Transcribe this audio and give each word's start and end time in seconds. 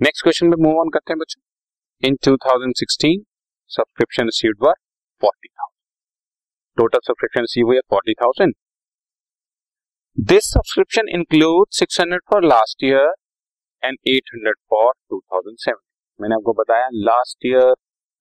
Next 0.00 0.22
question 0.22 0.50
पे 0.50 0.56
move 0.62 0.76
on 0.80 0.88
करते 0.94 1.12
हैं 1.12 1.18
बच्चों। 1.18 2.08
In 2.08 2.16
2016 2.24 3.14
subscription 3.70 4.24
received 4.24 4.58
were 4.62 4.74
40000 5.22 5.70
total 6.76 6.98
subscription 6.98 7.40
receive 7.40 7.66
हुई 7.66 7.78
40000 7.94 8.52
this 10.18 10.50
subscription 10.50 11.08
include 11.14 11.66
600 11.78 12.20
for 12.30 12.44
last 12.44 12.84
year 12.84 13.10
and 13.82 13.98
800 14.12 14.52
for 14.70 14.92
2007 15.14 15.82
मैंने 16.20 16.34
आपको 16.34 16.52
बताया 16.60 16.86
लास्ट 17.08 17.46
ईयर 17.46 17.74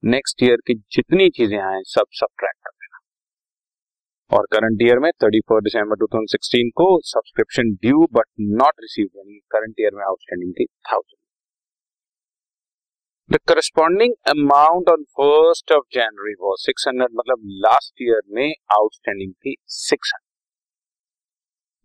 नेक्स्ट 0.03 0.43
ईयर 0.43 0.65
की 0.67 0.75
जितनी 0.91 1.29
चीज़ें 1.37 1.57
आए, 1.59 1.81
सब 1.85 2.17
सब्ट्रैक्ट 2.21 2.59
कर 2.63 2.71
देना। 2.71 2.99
और 4.31 4.47
करंट 4.53 4.81
ईयर 4.87 4.99
में 4.99 5.09
थर्टी 5.23 5.39
फोर 5.49 5.61
दिसंबर 5.61 6.03
2016 6.05 6.73
को 6.81 6.89
subscription 7.11 7.71
due 7.85 8.03
but 8.13 8.27
not 8.57 8.85
receive 8.87 9.07
यानी 9.15 9.39
करंट 9.51 9.79
ईयर 9.79 9.95
में 9.95 10.03
आउटस्टैंडिंग 10.05 10.53
थी 10.53 10.65
thousand 10.91 11.17
corresponding 13.47 14.13
amount 14.29 14.89
on 14.89 15.03
first 15.17 15.71
of 15.71 15.83
January 15.93 16.33
was 16.41 16.65
six 16.65 16.87
hundred 16.87 17.09
मतलब 17.15 17.41
लास्ट 17.65 18.01
ईयर 18.01 18.21
में 18.35 18.47
आउटस्टैंडिंग 18.73 19.33
थी 19.33 19.55
सिक्स 19.79 20.11
हंड्रेड 20.13 20.25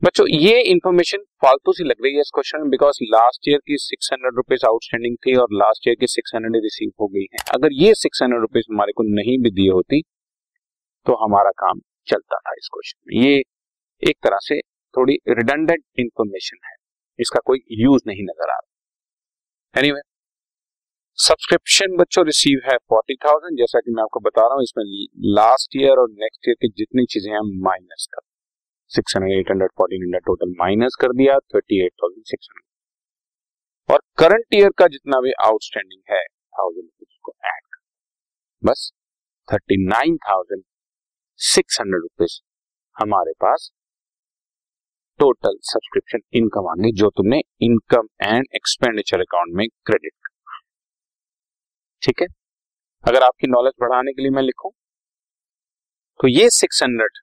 बच्चों, 0.03 0.27
ये 0.29 0.61
इंफॉर्मेशन 0.71 1.19
फालतू 1.43 1.73
सी 1.73 1.85
लग 1.85 2.03
रही 2.05 2.15
है 2.15 2.21
इस 2.21 2.31
क्वेश्चन 2.35 2.61
में 2.61 2.71
बिकॉज़ 2.71 2.99
लास्ट 3.05 3.49
ईयर 3.49 3.59
की 3.67 3.77
सिक्स 3.79 4.09
हंड्रेड 4.13 4.37
रुपीज़ 4.37 4.67
आउटस्टैंडिंग 4.67 5.17
थी 5.27 5.35
और 5.37 5.53
लास्ट 5.55 5.89
ईयर 5.89 5.97
की 6.01 6.07
सिक्स 6.09 6.35
हंड्रेड 6.35 6.63
रिसीव 6.63 6.91
हो 7.01 7.07
गई 7.09 7.27
है। 7.33 7.45
अगर 7.55 7.73
ये 7.75 7.95
सिक्स 7.97 8.23
हंड्रेड 8.23 8.41
रुपीज़ 8.41 8.65
हमारे 8.71 8.93
को 8.93 9.03
नहीं 9.11 9.39
भी 9.43 9.51
दी 9.53 9.67
होती 9.69 10.03
तो 11.07 11.15
हमारा 11.25 11.51
काम 11.59 11.81
चलता 12.09 12.39
था 12.39 12.55
इस 12.59 12.69
क्वेश्चन 12.73 12.99
में। 13.07 13.25
ये 13.25 13.43
एक 14.03 14.17
तरह 14.25 14.39
से 14.43 14.61
थोड़ी 14.95 15.17
रिडंडेंट 15.31 15.85
इंफॉर्मेशन 16.01 16.59
है। 16.65 16.75
इसका 17.19 17.41
कोई 17.47 17.61
यूज़ 17.81 18.03
नहीं 18.07 18.25
नज़र 18.25 18.51
आ 18.51 18.55
रहा। 18.55 19.81
एनीवे 19.81 20.01
सब्सक्रिप्शन 21.23 21.93
बच्चों 21.97 22.25
रिसीव 22.27 22.61
है 22.65 22.77
फोर्टी 22.91 23.15
थाउज़ेंड, 23.25 23.59
जैसा 23.59 23.81
कि 23.81 23.91
मैं 23.97 24.03
आपको 24.03 24.21
बता 24.21 24.43
रहा 24.43 24.55
हूँ, 24.55 24.63
इसमें 24.63 24.85
लास्ट 25.35 25.77
ईयर 25.77 25.99
और 26.03 26.09
नेक्स्ट 26.13 26.49
ईयर 26.49 26.55
की 26.63 26.69
जितनी 26.79 27.05
चीज़ें 27.13 27.31
हैं 27.33 27.43
माइनस 27.65 28.07
कर। 28.15 28.23
Six 28.93 29.17
hundred 29.17 29.39
eight 29.39 29.51
hundred 29.51 29.71
fourteen 29.79 30.03
hundred 30.03 30.23
total 30.27 30.55
minus 30.59 30.97
कर 31.01 31.13
दिया 31.21 31.37
thirty 31.55 31.79
eight 31.85 31.93
thousand 32.03 32.25
six 32.31 32.49
hundred 32.51 33.95
और 33.95 34.01
करंट 34.19 34.55
ईयर 34.55 34.71
का 34.79 34.87
जितना 34.97 35.21
भी 35.21 35.33
आउटस्टैंडिंग 35.45 36.01
है 36.11 36.23
थाउज़ेंड 36.59 36.85
रुपीज़ 36.85 37.21
को 37.23 37.35
ऐड 37.45 37.63
कर 37.67 37.81
बस 38.63 38.91
thirty 39.49 39.81
nine 39.85 40.17
thousand 40.27 40.65
six 41.41 41.81
hundred 41.81 42.03
rupees 42.03 42.41
हमारे 42.97 43.33
पास 43.41 43.71
टोटल 45.21 45.57
सब्सक्रिप्शन 45.65 46.21
इनकम 46.35 46.69
आ 46.69 46.75
गई, 46.75 46.93
जो 46.93 47.11
तुमने 47.13 47.41
इनकम 47.63 48.09
एंड 48.23 48.47
एक्सपेंडिचर 48.55 49.21
अकाउंट 49.21 49.57
में 49.57 49.67
क्रेडिट 49.87 50.13
कर 50.13 50.31
ठीक 52.03 52.21
है? 52.23 52.27
अगर 53.05 53.23
आपकी 53.23 53.47
नॉलेज 53.49 53.73
बढ़ाने 53.81 54.13
के 54.13 54.23
लिए 54.23 54.31
मैं 54.31 54.43
लिखूं 54.43 54.71
तो 56.21 56.29
ये 56.29 56.49
six 56.51 56.83
hundred 56.83 57.19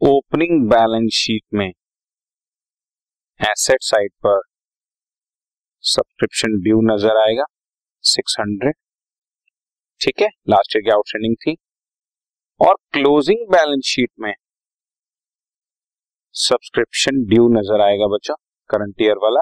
opening 0.00 0.68
balance 0.70 1.12
sheet 1.14 1.42
में 1.54 1.68
एसेट 3.40 3.82
साइड 3.82 4.10
पर 4.26 4.40
सब्सक्रिप्शन 5.84 6.60
ड्यू 6.62 6.80
नज़र 6.84 7.16
आएगा 7.18 7.44
600 8.04 8.72
ठीक 10.00 10.20
है? 10.20 10.28
लास्ट 10.48 10.76
ईयर 10.76 10.82
की 10.84 10.90
आउटस्टैंडिंग 10.90 11.34
थी? 11.36 11.56
और 12.60 12.74
क्लोजिंग 12.92 13.46
बैलेंस 13.52 13.84
शीट 13.86 14.10
में 14.20 14.32
सब्सक्रिप्शन 16.34 17.24
ड्यू 17.28 17.48
नज़र 17.52 17.80
आएगा 17.82 18.06
बच्चों 18.14 18.34
करंट 18.70 19.02
ईयर 19.02 19.18
वाला 19.22 19.40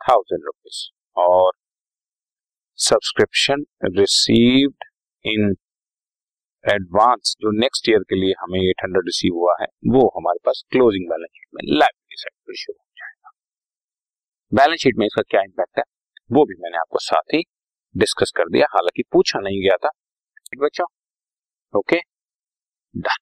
थाउज़ेंड 0.00 0.44
रुपीज़ 0.44 0.80
और 1.16 1.52
सब्सक्रिप्शन 2.76 3.64
रिसीव्ड 3.84 4.84
इन 5.24 5.54
एडवांस 6.64 7.36
जो 7.40 7.50
नेक्स्ट 7.60 7.88
ईयर 7.88 7.98
के 7.98 8.14
लिए 8.14 8.34
हमें 8.40 8.58
800 8.60 9.00
रिसीव 9.06 9.34
हुआ 9.34 9.54
है, 9.60 9.66
वो 9.88 10.12
हमारे 10.16 10.38
पास 10.44 10.62
क्लोजिंग 10.70 11.08
बैलेंस 11.08 11.30
शीट 11.34 11.48
में 11.54 11.62
लाइबिलिटी 11.78 12.16
साइड 12.18 12.36
पर 12.46 12.54
शो 12.54 12.72
हो 12.72 12.84
जाएगा। 12.96 13.30
बैलेंस 14.52 14.80
शीट 14.80 14.96
में 14.98 15.06
इसका 15.06 15.22
क्या 15.22 15.40
इम्पैक्ट 15.40 15.78
है, 15.78 15.84
वो 16.32 16.44
भी 16.44 16.54
मैंने 16.60 16.78
आपको 16.78 16.98
साथ 16.98 17.34
ही 17.34 17.42
डिस्कस 17.96 18.32
कर 18.36 18.48
दिया। 18.48 18.66
हालाँकि 18.70 19.02
पूछा 19.12 19.40
नहीं 19.40 19.62
गया 19.62 19.76
था। 19.76 19.90
बच्चों 20.56 20.86
okay 21.74 21.96
done 22.96 23.21